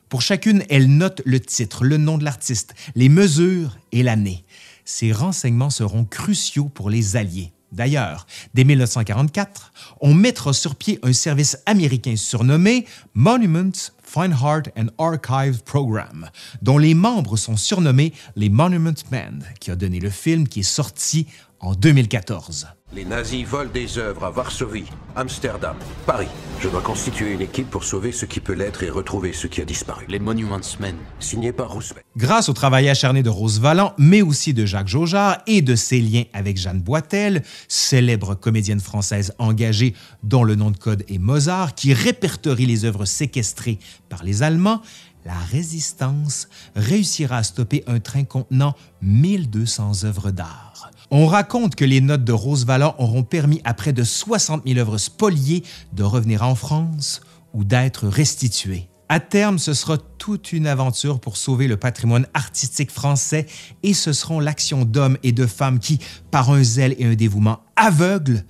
Pour 0.10 0.24
chacune, 0.24 0.64
elle 0.70 0.88
note 0.88 1.22
le 1.24 1.40
titre, 1.40 1.84
le 1.84 1.98
nom 1.98 2.18
de 2.18 2.24
l'artiste, 2.24 2.74
les 2.96 3.10
mesures 3.10 3.78
et 3.92 4.02
l'année. 4.02 4.44
Ces 4.86 5.12
renseignements 5.12 5.70
seront 5.70 6.04
cruciaux 6.04 6.70
pour 6.70 6.90
les 6.90 7.16
Alliés. 7.16 7.52
D'ailleurs, 7.76 8.26
dès 8.54 8.64
1944, 8.64 9.74
on 10.00 10.14
mettra 10.14 10.54
sur 10.54 10.76
pied 10.76 10.98
un 11.04 11.12
service 11.12 11.58
américain 11.66 12.16
surnommé 12.16 12.86
Monuments, 13.14 13.92
Fine 14.02 14.34
Art 14.42 14.64
and 14.78 14.88
Archive 14.98 15.62
Program, 15.64 16.30
dont 16.62 16.78
les 16.78 16.94
membres 16.94 17.36
sont 17.36 17.58
surnommés 17.58 18.14
les 18.38 18.48
Monument 18.48 18.94
Men, 19.12 19.44
qui 19.60 19.72
a 19.72 19.76
donné 19.76 20.00
le 20.00 20.10
film 20.10 20.48
qui 20.48 20.62
est 20.62 20.64
sorti 20.64 21.28
en 21.60 21.74
2014. 21.74 22.68
Les 22.96 23.04
nazis 23.04 23.46
volent 23.46 23.72
des 23.74 23.98
œuvres 23.98 24.24
à 24.24 24.32
Varsovie, 24.32 24.86
Amsterdam, 25.18 25.76
Paris. 26.06 26.30
Je 26.62 26.70
dois 26.70 26.80
constituer 26.80 27.34
une 27.34 27.42
équipe 27.42 27.70
pour 27.70 27.84
sauver 27.84 28.14
ce 28.14 28.26
qui 28.26 28.40
peut 28.40 28.54
l'être 28.54 28.84
et 28.84 28.90
retrouver 28.90 29.34
ce 29.34 29.48
qui 29.48 29.60
a 29.60 29.66
disparu. 29.66 30.06
Les 30.08 30.18
Monuments 30.18 30.62
Men. 30.80 30.96
Signé 31.20 31.52
par 31.52 31.72
Roosevelt. 31.72 32.06
Grâce 32.16 32.48
au 32.48 32.54
travail 32.54 32.88
acharné 32.88 33.22
de 33.22 33.30
Rose 33.30 33.60
Valland, 33.60 33.94
mais 33.98 34.22
aussi 34.22 34.54
de 34.54 34.66
Jacques 34.66 34.88
Jaujard 34.88 35.40
et 35.46 35.62
de 35.62 35.76
ses 35.76 36.00
liens 36.00 36.24
avec 36.32 36.56
Jeanne 36.56 36.80
Boitel, 36.80 37.44
célèbre 37.68 38.34
comédienne 38.34 38.80
française 38.80 39.34
engagée 39.40 39.94
dont 40.24 40.46
le 40.46 40.56
nom 40.56 40.72
de 40.72 40.78
code 40.78 41.04
est 41.10 41.18
Mozart, 41.18 41.76
qui 41.76 41.94
répertorie 41.94 42.66
les 42.66 42.86
œuvres 42.86 43.04
séquestrées 43.04 43.78
par 44.08 44.24
les 44.24 44.42
Allemands, 44.42 44.82
la 45.26 45.38
résistance 45.52 46.48
réussira 46.78 47.38
à 47.38 47.44
stopper 47.44 47.84
un 47.88 48.00
train 48.00 48.24
contenant 48.24 48.74
1200 49.02 50.06
œuvres 50.06 50.32
d'art. 50.32 50.65
On 51.12 51.28
raconte 51.28 51.76
que 51.76 51.86
les 51.86 52.02
notes 52.02 52.24
de 52.24 52.32
Rose 52.32 52.66
auront 52.98 53.24
permis 53.24 53.62
à 53.64 53.74
près 53.74 53.94
de 53.94 54.04
60 54.04 54.64
000 54.66 54.80
œuvres 54.80 54.98
spoliées 54.98 55.64
de 55.94 56.04
revenir 56.04 56.44
en 56.44 56.56
France 56.56 57.22
ou 57.54 57.64
d'être 57.64 58.08
restituées. 58.08 58.88
À 59.08 59.20
terme, 59.20 59.60
ce 59.60 59.76
sera 59.76 60.00
toute 60.00 60.52
une 60.52 60.66
aventure 60.66 61.20
pour 61.20 61.38
sauver 61.38 61.68
le 61.68 61.78
patrimoine 61.78 62.26
artistique 62.34 62.90
français 62.90 63.46
et 63.84 63.94
ce 63.94 64.14
seront 64.14 64.40
l'action 64.40 64.84
d'hommes 64.84 65.20
et 65.22 65.32
de 65.32 65.46
femmes 65.46 65.78
qui, 65.78 66.00
par 66.32 66.50
un 66.50 66.64
zèle 66.64 66.96
et 66.98 67.06
un 67.06 67.14
dévouement 67.14 67.60
aveugles, 67.76 68.44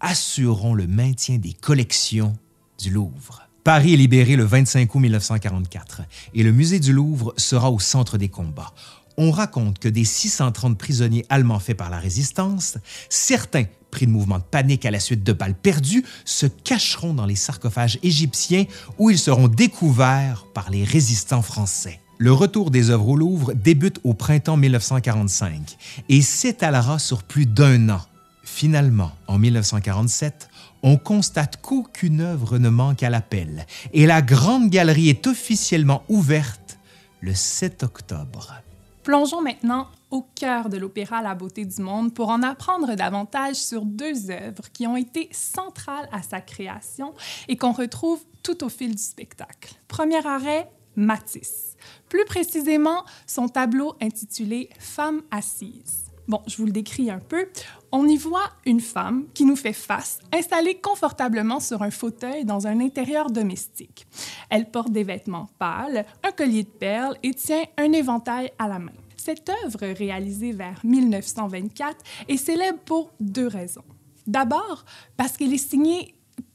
assureront 0.00 0.74
le 0.74 0.88
maintien 0.88 1.38
des 1.38 1.52
collections 1.52 2.32
du 2.80 2.90
Louvre. 2.90 3.42
Paris 3.62 3.92
est 3.92 3.98
libéré 3.98 4.34
le 4.34 4.44
25 4.44 4.92
août 4.94 5.00
1944 5.00 6.02
et 6.34 6.42
le 6.42 6.50
musée 6.50 6.80
du 6.80 6.92
Louvre 6.92 7.34
sera 7.36 7.70
au 7.70 7.78
centre 7.78 8.18
des 8.18 8.28
combats 8.28 8.72
on 9.20 9.30
raconte 9.30 9.78
que 9.78 9.88
des 9.88 10.06
630 10.06 10.78
prisonniers 10.78 11.26
allemands 11.28 11.58
faits 11.58 11.76
par 11.76 11.90
la 11.90 11.98
résistance, 11.98 12.78
certains 13.10 13.64
pris 13.90 14.06
de 14.06 14.10
mouvements 14.10 14.38
de 14.38 14.44
panique 14.44 14.86
à 14.86 14.90
la 14.90 14.98
suite 14.98 15.22
de 15.22 15.34
balles 15.34 15.54
perdues, 15.54 16.06
se 16.24 16.46
cacheront 16.46 17.12
dans 17.12 17.26
les 17.26 17.36
sarcophages 17.36 17.98
égyptiens 18.02 18.64
où 18.98 19.10
ils 19.10 19.18
seront 19.18 19.48
découverts 19.48 20.46
par 20.54 20.70
les 20.70 20.84
résistants 20.84 21.42
français. 21.42 22.00
Le 22.16 22.32
retour 22.32 22.70
des 22.70 22.88
œuvres 22.88 23.08
au 23.08 23.16
Louvre 23.16 23.52
débute 23.52 24.00
au 24.04 24.14
printemps 24.14 24.56
1945 24.56 25.76
et 26.08 26.22
s'étalera 26.22 26.98
sur 26.98 27.22
plus 27.22 27.44
d'un 27.44 27.90
an. 27.90 28.00
Finalement, 28.42 29.12
en 29.26 29.38
1947, 29.38 30.48
on 30.82 30.96
constate 30.96 31.60
qu'aucune 31.60 32.22
œuvre 32.22 32.56
ne 32.56 32.70
manque 32.70 33.02
à 33.02 33.10
l'appel 33.10 33.66
et 33.92 34.06
la 34.06 34.22
Grande 34.22 34.70
Galerie 34.70 35.10
est 35.10 35.26
officiellement 35.26 36.04
ouverte 36.08 36.78
le 37.20 37.34
7 37.34 37.82
octobre. 37.82 38.54
Plongeons 39.02 39.40
maintenant 39.40 39.88
au 40.10 40.22
cœur 40.22 40.68
de 40.68 40.76
l'opéra 40.76 41.22
La 41.22 41.34
beauté 41.34 41.64
du 41.64 41.80
monde 41.80 42.12
pour 42.12 42.28
en 42.28 42.42
apprendre 42.42 42.94
davantage 42.94 43.56
sur 43.56 43.84
deux 43.84 44.30
œuvres 44.30 44.70
qui 44.72 44.86
ont 44.86 44.96
été 44.96 45.28
centrales 45.32 46.08
à 46.12 46.22
sa 46.22 46.40
création 46.40 47.14
et 47.48 47.56
qu'on 47.56 47.72
retrouve 47.72 48.22
tout 48.42 48.62
au 48.62 48.68
fil 48.68 48.94
du 48.94 49.02
spectacle. 49.02 49.74
Premier 49.88 50.24
arrêt, 50.26 50.70
Matisse. 50.96 51.76
Plus 52.08 52.24
précisément, 52.24 53.04
son 53.26 53.48
tableau 53.48 53.94
intitulé 54.02 54.68
Femme 54.78 55.22
assise. 55.30 56.09
Bon, 56.30 56.42
je 56.46 56.58
vous 56.58 56.66
le 56.66 56.70
décris 56.70 57.10
un 57.10 57.18
peu. 57.18 57.48
On 57.90 58.06
y 58.06 58.16
voit 58.16 58.50
une 58.64 58.78
femme 58.78 59.24
qui 59.34 59.44
nous 59.44 59.56
fait 59.56 59.72
face, 59.72 60.20
installée 60.32 60.76
confortablement 60.76 61.58
sur 61.58 61.82
un 61.82 61.90
fauteuil 61.90 62.44
dans 62.44 62.68
un 62.68 62.78
intérieur 62.78 63.32
domestique. 63.32 64.06
Elle 64.48 64.70
porte 64.70 64.92
des 64.92 65.02
vêtements 65.02 65.48
pâles, 65.58 66.06
un 66.22 66.30
collier 66.30 66.62
de 66.62 66.68
perles 66.68 67.16
et 67.24 67.34
tient 67.34 67.64
un 67.76 67.90
éventail 67.90 68.52
à 68.60 68.68
la 68.68 68.78
main. 68.78 68.92
Cette 69.16 69.50
œuvre, 69.64 69.92
réalisée 69.92 70.52
vers 70.52 70.78
1924, 70.84 71.96
est 72.28 72.36
célèbre 72.36 72.78
pour 72.84 73.10
deux 73.18 73.48
raisons. 73.48 73.82
D'abord, 74.28 74.84
parce 75.16 75.36
qu'elle 75.36 75.52
est 75.52 75.58
signée 75.58 76.14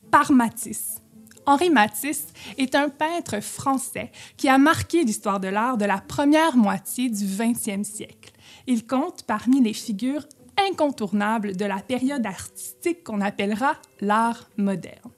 par 0.10 0.32
Matisse. 0.32 1.02
Henri 1.46 1.70
Matisse 1.70 2.28
est 2.58 2.76
un 2.76 2.88
peintre 2.88 3.42
français 3.42 4.14
qui 4.38 4.48
a 4.48 4.58
marqué 4.58 5.04
l'histoire 5.04 5.42
de 5.42 5.50
l'art 5.50 5.78
de 5.78 5.84
la 5.84 5.98
première 5.98 6.56
moitié 6.56 7.10
du 7.10 7.26
20e 7.26 7.84
siècle. 7.84 8.32
Il 8.68 8.88
compte 8.88 9.24
parmi 9.24 9.62
les 9.62 9.74
figures 9.74 10.26
incontournables 10.70 11.56
de 11.56 11.66
la 11.66 11.80
période 11.80 12.26
artistique 12.26 13.04
qu'on 13.04 13.22
appellera 13.22 13.74
l'art 14.02 14.50
moderne. 14.58 15.12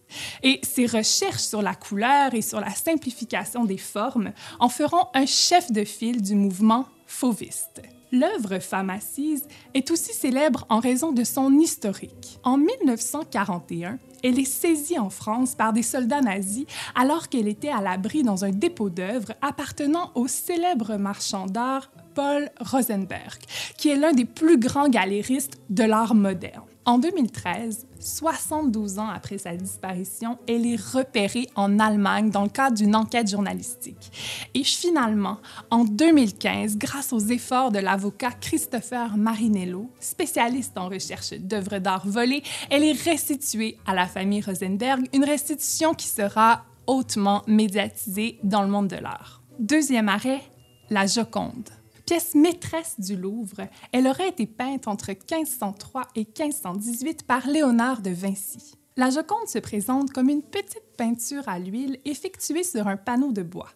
Et 0.43 0.59
ses 0.63 0.85
recherches 0.85 1.43
sur 1.43 1.61
la 1.61 1.75
couleur 1.75 2.33
et 2.33 2.41
sur 2.41 2.59
la 2.59 2.71
simplification 2.71 3.65
des 3.65 3.77
formes 3.77 4.31
en 4.59 4.69
feront 4.69 5.07
un 5.13 5.25
chef 5.25 5.71
de 5.71 5.83
file 5.83 6.21
du 6.21 6.35
mouvement 6.35 6.87
fauviste. 7.05 7.81
L'œuvre 8.11 8.59
Femme 8.59 8.89
assise 8.89 9.45
est 9.73 9.91
aussi 9.91 10.13
célèbre 10.13 10.65
en 10.69 10.79
raison 10.79 11.11
de 11.11 11.25
son 11.25 11.51
historique. 11.59 12.39
En 12.43 12.57
1941, 12.57 13.99
elle 14.23 14.39
est 14.39 14.45
saisie 14.45 14.97
en 14.97 15.09
France 15.09 15.55
par 15.55 15.73
des 15.73 15.83
soldats 15.83 16.21
nazis 16.21 16.65
alors 16.95 17.27
qu'elle 17.27 17.49
était 17.49 17.69
à 17.69 17.81
l'abri 17.81 18.23
dans 18.23 18.45
un 18.45 18.51
dépôt 18.51 18.89
d'œuvres 18.89 19.33
appartenant 19.41 20.11
au 20.15 20.27
célèbre 20.27 20.95
marchand 20.95 21.47
d'art 21.47 21.91
Paul 22.17 22.50
Rosenberg, 22.59 23.38
qui 23.77 23.89
est 23.89 23.95
l'un 23.95 24.12
des 24.12 24.25
plus 24.25 24.57
grands 24.57 24.89
galéristes 24.89 25.59
de 25.69 25.83
l'art 25.83 26.15
moderne. 26.15 26.63
En 26.83 26.97
2013, 26.97 27.86
72 28.00 28.97
ans 28.97 29.07
après 29.07 29.38
sa 29.38 29.55
disparition, 29.55 30.39
elle 30.47 30.65
est 30.65 30.81
repérée 30.81 31.47
en 31.53 31.77
Allemagne 31.77 32.31
dans 32.31 32.41
le 32.41 32.50
cadre 32.50 32.75
d'une 32.75 32.95
enquête 32.95 33.29
journalistique. 33.29 34.50
Et 34.55 34.63
finalement, 34.63 35.38
en 35.69 35.83
2015, 35.86 36.77
grâce 36.79 37.13
aux 37.13 37.19
efforts 37.19 37.71
de 37.71 37.77
l'avocat 37.77 38.31
Christopher 38.31 39.15
Marinello, 39.15 39.91
spécialiste 40.00 40.75
en 40.75 40.89
recherche 40.89 41.33
d'œuvres 41.33 41.77
d'art 41.77 42.07
volées, 42.07 42.41
elle 42.71 42.83
est 42.83 43.00
restituée 43.00 43.77
à 43.86 43.93
la 43.93 44.07
famille 44.07 44.41
Rosenberg, 44.41 45.07
une 45.13 45.24
restitution 45.24 45.93
qui 45.93 46.07
sera 46.07 46.63
hautement 46.88 47.43
médiatisée 47.45 48.39
dans 48.43 48.63
le 48.63 48.69
monde 48.69 48.88
de 48.88 48.95
l'art. 48.95 49.43
Deuxième 49.59 50.09
arrêt, 50.09 50.41
la 50.89 51.05
Joconde. 51.05 51.76
Pièce 52.07 52.35
maîtresse 52.35 53.01
du 53.01 53.17
Louvre, 53.17 53.67
elle 53.91 54.07
aurait 54.07 54.29
été 54.29 54.47
peinte 54.47 54.87
entre 54.87 55.09
1503 55.09 56.03
et 56.15 56.21
1518 56.21 57.23
par 57.23 57.45
Léonard 57.47 58.01
de 58.01 58.11
Vinci. 58.11 58.75
La 58.95 59.09
Joconde 59.09 59.49
se 59.49 59.59
présente 59.59 60.13
comme 60.13 60.29
une 60.29 60.41
petite 60.41 60.95
peinture 60.97 61.43
à 61.47 61.59
l'huile 61.59 61.99
effectuée 62.05 62.63
sur 62.63 62.87
un 62.87 62.95
panneau 62.95 63.33
de 63.33 63.43
bois. 63.43 63.67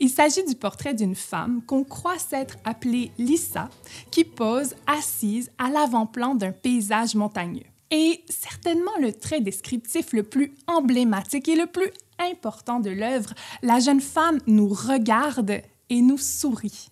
Il 0.00 0.08
s'agit 0.08 0.46
du 0.46 0.54
portrait 0.54 0.94
d'une 0.94 1.14
femme 1.14 1.60
qu'on 1.66 1.84
croit 1.84 2.18
s'être 2.18 2.56
appelée 2.64 3.12
Lissa, 3.18 3.68
qui 4.10 4.24
pose 4.24 4.74
assise 4.86 5.50
à 5.58 5.68
l'avant-plan 5.68 6.34
d'un 6.34 6.52
paysage 6.52 7.14
montagneux. 7.14 7.66
Et 7.90 8.24
certainement 8.30 8.96
le 8.98 9.12
trait 9.12 9.42
descriptif 9.42 10.14
le 10.14 10.22
plus 10.22 10.54
emblématique 10.68 11.48
et 11.48 11.54
le 11.54 11.66
plus 11.66 11.90
important 12.18 12.80
de 12.80 12.88
l'œuvre, 12.88 13.34
la 13.62 13.78
jeune 13.78 14.00
femme 14.00 14.38
nous 14.46 14.68
regarde 14.68 15.60
et 15.90 16.00
nous 16.00 16.18
sourit. 16.18 16.88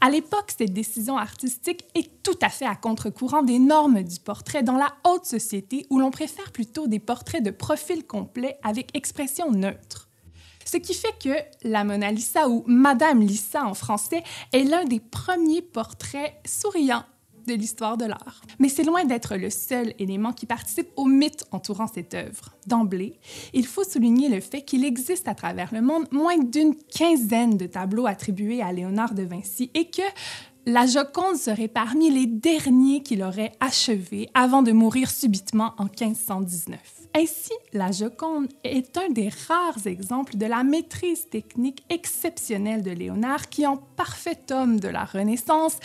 À 0.00 0.10
l'époque, 0.10 0.52
cette 0.56 0.72
décision 0.72 1.16
artistique 1.16 1.84
est 1.94 2.22
tout 2.22 2.38
à 2.42 2.48
fait 2.48 2.66
à 2.66 2.74
contre-courant 2.74 3.42
des 3.42 3.58
normes 3.58 4.02
du 4.02 4.20
portrait 4.20 4.62
dans 4.62 4.76
la 4.76 4.94
haute 5.04 5.24
société 5.24 5.86
où 5.90 5.98
l'on 5.98 6.10
préfère 6.10 6.52
plutôt 6.52 6.86
des 6.86 6.98
portraits 6.98 7.42
de 7.42 7.50
profil 7.50 8.06
complet 8.06 8.58
avec 8.62 8.94
expression 8.96 9.50
neutre. 9.50 10.08
Ce 10.64 10.76
qui 10.78 10.94
fait 10.94 11.14
que 11.22 11.68
la 11.68 11.84
Mona 11.84 12.10
Lisa 12.10 12.48
ou 12.48 12.64
Madame 12.66 13.20
Lisa 13.20 13.64
en 13.64 13.74
français 13.74 14.22
est 14.52 14.64
l'un 14.64 14.84
des 14.84 15.00
premiers 15.00 15.62
portraits 15.62 16.34
souriants 16.46 17.04
de 17.46 17.54
l'histoire 17.54 17.96
de 17.96 18.04
l'art. 18.04 18.40
Mais 18.58 18.68
c'est 18.68 18.84
loin 18.84 19.04
d'être 19.04 19.36
le 19.36 19.50
seul 19.50 19.94
élément 19.98 20.32
qui 20.32 20.46
participe 20.46 20.88
au 20.96 21.06
mythe 21.06 21.44
entourant 21.50 21.86
cette 21.86 22.14
œuvre. 22.14 22.54
D'emblée, 22.66 23.18
il 23.52 23.66
faut 23.66 23.84
souligner 23.84 24.28
le 24.28 24.40
fait 24.40 24.62
qu'il 24.62 24.84
existe 24.84 25.28
à 25.28 25.34
travers 25.34 25.72
le 25.72 25.82
monde 25.82 26.06
moins 26.10 26.38
d'une 26.38 26.74
quinzaine 26.76 27.56
de 27.56 27.66
tableaux 27.66 28.06
attribués 28.06 28.62
à 28.62 28.72
Léonard 28.72 29.14
de 29.14 29.22
Vinci 29.22 29.70
et 29.74 29.90
que 29.90 30.02
la 30.66 30.86
Joconde 30.86 31.36
serait 31.36 31.68
parmi 31.68 32.10
les 32.10 32.26
derniers 32.26 33.02
qu'il 33.02 33.22
aurait 33.22 33.52
achevés 33.60 34.30
avant 34.32 34.62
de 34.62 34.72
mourir 34.72 35.10
subitement 35.10 35.74
en 35.76 35.84
1519. 35.84 36.78
Ainsi, 37.16 37.52
la 37.72 37.92
Joconde 37.92 38.48
est 38.64 38.98
un 38.98 39.08
des 39.08 39.30
rares 39.46 39.86
exemples 39.86 40.36
de 40.36 40.46
la 40.46 40.64
maîtrise 40.64 41.28
technique 41.28 41.84
exceptionnelle 41.88 42.82
de 42.82 42.90
Léonard 42.90 43.50
qui, 43.50 43.66
en 43.66 43.76
parfait 43.76 44.40
homme 44.50 44.80
de 44.80 44.88
la 44.88 45.04
Renaissance, 45.04 45.76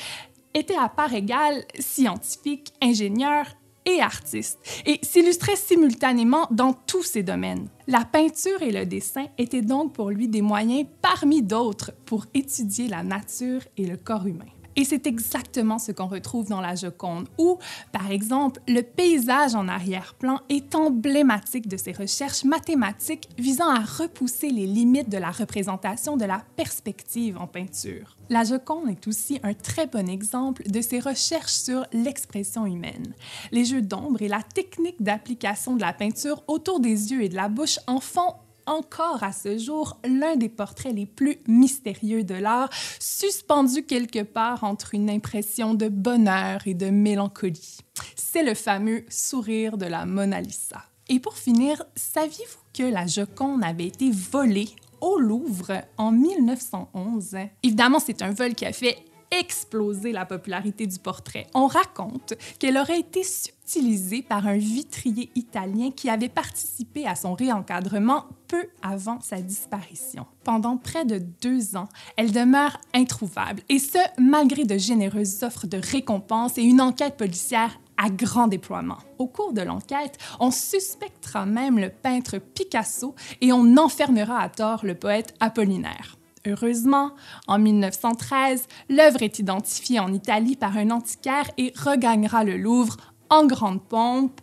était 0.59 0.77
à 0.77 0.89
part 0.89 1.13
égale 1.13 1.63
scientifique, 1.79 2.73
ingénieur 2.81 3.45
et 3.85 4.01
artiste, 4.01 4.59
et 4.85 4.99
s'illustrait 5.01 5.55
simultanément 5.55 6.47
dans 6.51 6.73
tous 6.73 7.03
ces 7.03 7.23
domaines. 7.23 7.69
La 7.87 8.05
peinture 8.05 8.61
et 8.61 8.71
le 8.71 8.85
dessin 8.85 9.25
étaient 9.37 9.61
donc 9.61 9.93
pour 9.93 10.11
lui 10.11 10.27
des 10.27 10.41
moyens 10.41 10.85
parmi 11.01 11.41
d'autres 11.41 11.91
pour 12.05 12.25
étudier 12.33 12.87
la 12.87 13.03
nature 13.03 13.61
et 13.77 13.85
le 13.85 13.97
corps 13.97 14.27
humain. 14.27 14.45
Et 14.79 14.85
c'est 14.85 15.07
exactement 15.07 15.77
ce 15.77 15.91
qu'on 15.91 16.07
retrouve 16.07 16.47
dans 16.47 16.61
la 16.61 16.73
Joconde, 16.73 17.27
où, 17.37 17.57
par 17.91 18.09
exemple, 18.09 18.61
le 18.65 18.81
paysage 18.81 19.53
en 19.53 19.67
arrière-plan 19.67 20.39
est 20.47 20.73
emblématique 20.73 21.67
de 21.67 21.75
ses 21.75 21.91
recherches 21.91 22.45
mathématiques 22.45 23.27
visant 23.37 23.67
à 23.69 23.81
repousser 23.81 24.49
les 24.49 24.65
limites 24.65 25.09
de 25.09 25.17
la 25.17 25.31
représentation 25.31 26.15
de 26.15 26.23
la 26.23 26.41
perspective 26.55 27.37
en 27.37 27.45
peinture. 27.45 28.15
La 28.29 28.45
Joconde 28.45 28.89
est 28.89 29.05
aussi 29.05 29.41
un 29.43 29.53
très 29.53 29.85
bon 29.85 30.07
exemple 30.07 30.63
de 30.69 30.79
ses 30.79 31.01
recherches 31.01 31.51
sur 31.51 31.85
l'expression 31.91 32.65
humaine. 32.65 33.13
Les 33.51 33.65
jeux 33.65 33.81
d'ombre 33.81 34.21
et 34.21 34.29
la 34.29 34.43
technique 34.43 35.03
d'application 35.03 35.75
de 35.75 35.81
la 35.81 35.91
peinture 35.91 36.41
autour 36.47 36.79
des 36.79 37.11
yeux 37.11 37.21
et 37.21 37.27
de 37.27 37.35
la 37.35 37.49
bouche 37.49 37.79
en 37.85 37.99
font 37.99 38.33
encore 38.69 39.23
à 39.23 39.31
ce 39.31 39.57
jour 39.57 39.99
l'un 40.05 40.35
des 40.35 40.49
portraits 40.49 40.93
les 40.93 41.05
plus 41.05 41.39
mystérieux 41.47 42.23
de 42.23 42.35
l'art, 42.35 42.69
suspendu 42.99 43.83
quelque 43.83 44.23
part 44.23 44.63
entre 44.63 44.93
une 44.93 45.09
impression 45.09 45.73
de 45.73 45.89
bonheur 45.89 46.61
et 46.65 46.73
de 46.73 46.89
mélancolie. 46.89 47.79
C'est 48.15 48.43
le 48.43 48.53
fameux 48.53 49.03
sourire 49.09 49.77
de 49.77 49.85
la 49.85 50.05
Mona 50.05 50.41
Lisa. 50.41 50.83
Et 51.09 51.19
pour 51.19 51.35
finir, 51.35 51.83
saviez-vous 51.95 52.59
que 52.73 52.83
la 52.83 53.07
Joconde 53.07 53.63
avait 53.63 53.87
été 53.87 54.11
volée 54.11 54.69
au 55.01 55.17
Louvre 55.17 55.81
en 55.97 56.11
1911? 56.11 57.35
Évidemment, 57.63 57.99
c'est 57.99 58.21
un 58.21 58.31
vol 58.31 58.53
qui 58.53 58.65
a 58.65 58.73
fait 58.73 58.97
exploser 59.31 60.11
la 60.11 60.25
popularité 60.25 60.87
du 60.87 60.99
portrait. 60.99 61.47
On 61.53 61.67
raconte 61.67 62.33
qu'elle 62.59 62.77
aurait 62.77 62.99
été 62.99 63.23
subtilisée 63.69 64.23
par 64.23 64.47
un 64.47 64.57
vitrier 64.57 65.29
italien 65.35 65.91
qui 65.91 66.09
avait 66.09 66.29
participé 66.29 67.05
à 67.05 67.15
son 67.15 67.35
réencadrement 67.35 68.25
peu 68.47 68.65
avant 68.81 69.21
sa 69.21 69.41
disparition. 69.41 70.25
Pendant 70.43 70.77
près 70.77 71.05
de 71.05 71.19
deux 71.19 71.75
ans, 71.75 71.87
elle 72.17 72.31
demeure 72.31 72.77
introuvable, 72.95 73.61
et 73.69 73.77
ce, 73.77 73.99
malgré 74.17 74.63
de 74.63 74.77
généreuses 74.77 75.43
offres 75.43 75.67
de 75.67 75.77
récompenses 75.77 76.57
et 76.57 76.63
une 76.63 76.81
enquête 76.81 77.15
policière 77.15 77.79
à 77.97 78.09
grand 78.09 78.47
déploiement. 78.47 78.97
Au 79.19 79.27
cours 79.27 79.53
de 79.53 79.61
l'enquête, 79.61 80.17
on 80.39 80.49
suspectera 80.49 81.45
même 81.45 81.77
le 81.77 81.89
peintre 81.89 82.39
Picasso 82.39 83.13
et 83.41 83.53
on 83.53 83.77
enfermera 83.77 84.39
à 84.39 84.49
tort 84.49 84.83
le 84.83 84.95
poète 84.95 85.35
Apollinaire. 85.39 86.17
Heureusement, 86.47 87.11
en 87.47 87.59
1913, 87.59 88.65
l'œuvre 88.89 89.21
est 89.21 89.37
identifiée 89.39 89.99
en 89.99 90.11
Italie 90.13 90.55
par 90.55 90.77
un 90.77 90.89
antiquaire 90.89 91.51
et 91.57 91.73
regagnera 91.75 92.45
le 92.45 92.57
Louvre 92.57 92.97
en 93.29 93.45
grande 93.45 93.81
pompe 93.81 94.41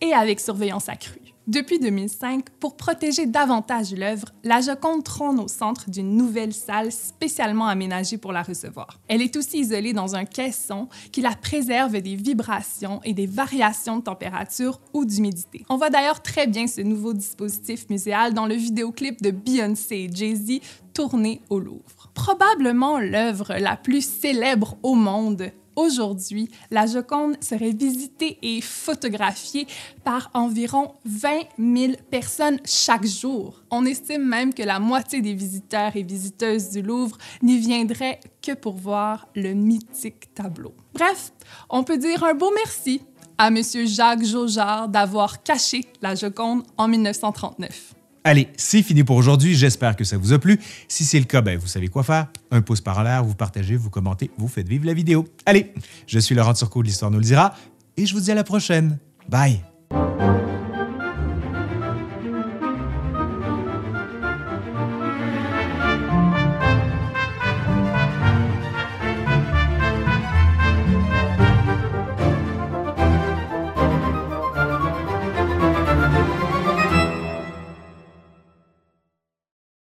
et 0.00 0.12
avec 0.12 0.40
surveillance 0.40 0.88
accrue. 0.88 1.20
Depuis 1.46 1.78
2005, 1.78 2.48
pour 2.58 2.74
protéger 2.74 3.26
davantage 3.26 3.94
l'œuvre, 3.94 4.28
la 4.44 4.62
Joconde 4.62 5.04
trône 5.04 5.38
au 5.38 5.46
centre 5.46 5.90
d'une 5.90 6.16
nouvelle 6.16 6.54
salle 6.54 6.90
spécialement 6.90 7.66
aménagée 7.66 8.16
pour 8.16 8.32
la 8.32 8.42
recevoir. 8.42 8.98
Elle 9.08 9.20
est 9.20 9.36
aussi 9.36 9.58
isolée 9.58 9.92
dans 9.92 10.14
un 10.14 10.24
caisson 10.24 10.88
qui 11.12 11.20
la 11.20 11.34
préserve 11.36 12.00
des 12.00 12.16
vibrations 12.16 13.02
et 13.04 13.12
des 13.12 13.26
variations 13.26 13.98
de 13.98 14.04
température 14.04 14.80
ou 14.94 15.04
d'humidité. 15.04 15.66
On 15.68 15.76
voit 15.76 15.90
d'ailleurs 15.90 16.22
très 16.22 16.46
bien 16.46 16.66
ce 16.66 16.80
nouveau 16.80 17.12
dispositif 17.12 17.90
muséal 17.90 18.32
dans 18.32 18.46
le 18.46 18.54
vidéoclip 18.54 19.20
de 19.20 19.30
Beyoncé 19.30 20.08
et 20.08 20.10
Jay-Z 20.10 20.60
tourné 20.94 21.42
au 21.50 21.58
Louvre. 21.58 22.10
Probablement 22.14 22.98
l'œuvre 22.98 23.52
la 23.58 23.76
plus 23.76 24.02
célèbre 24.02 24.78
au 24.82 24.94
monde 24.94 25.50
Aujourd'hui, 25.76 26.48
la 26.70 26.86
Joconde 26.86 27.36
serait 27.42 27.72
visitée 27.72 28.38
et 28.42 28.60
photographiée 28.60 29.66
par 30.04 30.30
environ 30.34 30.94
20 31.04 31.40
000 31.58 31.92
personnes 32.10 32.60
chaque 32.64 33.06
jour. 33.06 33.62
On 33.70 33.84
estime 33.84 34.24
même 34.24 34.54
que 34.54 34.62
la 34.62 34.78
moitié 34.78 35.20
des 35.20 35.34
visiteurs 35.34 35.96
et 35.96 36.02
visiteuses 36.02 36.70
du 36.70 36.82
Louvre 36.82 37.18
n'y 37.42 37.58
viendraient 37.58 38.20
que 38.40 38.52
pour 38.52 38.76
voir 38.76 39.28
le 39.34 39.54
mythique 39.54 40.32
tableau. 40.34 40.74
Bref, 40.92 41.32
on 41.68 41.82
peut 41.82 41.98
dire 41.98 42.22
un 42.22 42.34
beau 42.34 42.52
merci 42.54 43.00
à 43.36 43.48
M. 43.48 43.62
Jacques 43.86 44.24
Jaujard 44.24 44.88
d'avoir 44.88 45.42
caché 45.42 45.86
la 46.00 46.14
Joconde 46.14 46.62
en 46.76 46.86
1939. 46.86 47.94
Allez, 48.26 48.48
c'est 48.56 48.82
fini 48.82 49.04
pour 49.04 49.16
aujourd'hui. 49.16 49.54
J'espère 49.54 49.96
que 49.96 50.04
ça 50.04 50.16
vous 50.16 50.32
a 50.32 50.38
plu. 50.38 50.58
Si 50.88 51.04
c'est 51.04 51.18
le 51.18 51.26
cas, 51.26 51.42
ben, 51.42 51.58
vous 51.58 51.66
savez 51.66 51.88
quoi 51.88 52.02
faire. 52.02 52.28
Un 52.50 52.62
pouce 52.62 52.80
par 52.80 53.04
l'air, 53.04 53.22
vous 53.22 53.34
partagez, 53.34 53.76
vous 53.76 53.90
commentez, 53.90 54.30
vous 54.38 54.48
faites 54.48 54.66
vivre 54.66 54.86
la 54.86 54.94
vidéo. 54.94 55.26
Allez, 55.44 55.74
je 56.06 56.18
suis 56.18 56.34
Laurent 56.34 56.54
Turcot 56.54 56.82
de 56.82 56.86
l'Histoire 56.86 57.10
nous 57.10 57.18
le 57.18 57.24
dira 57.24 57.54
et 57.98 58.06
je 58.06 58.14
vous 58.14 58.20
dis 58.20 58.32
à 58.32 58.34
la 58.34 58.44
prochaine. 58.44 58.98
Bye! 59.28 59.60